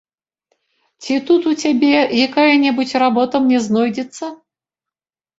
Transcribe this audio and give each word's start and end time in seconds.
Ці 1.01 1.17
тут 1.27 1.41
у 1.49 1.51
цябе 1.65 1.91
якая-небудзь 2.27 2.93
работа 3.03 3.41
мне 3.43 3.59
знойдзецца? 3.67 4.31